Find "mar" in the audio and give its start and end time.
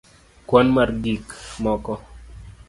0.75-0.89